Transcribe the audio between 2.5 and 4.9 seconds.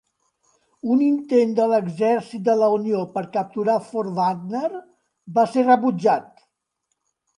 la Unió per capturar Fort Wagner